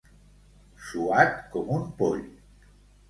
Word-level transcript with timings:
Suat 0.87 1.37
com 1.57 1.71
un 1.77 1.85
poll. 2.01 2.25